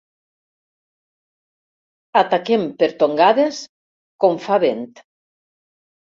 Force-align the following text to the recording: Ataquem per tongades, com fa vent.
Ataquem 2.21 2.65
per 2.81 2.89
tongades, 3.05 3.61
com 4.27 4.43
fa 4.49 4.61
vent. 4.67 4.85